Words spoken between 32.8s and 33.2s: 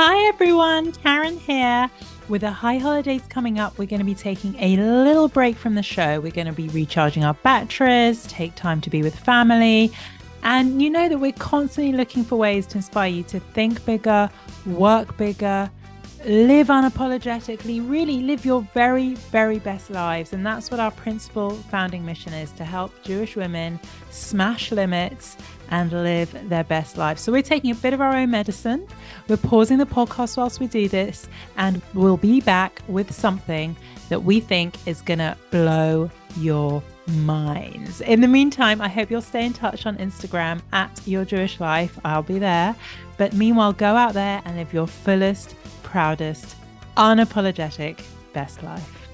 with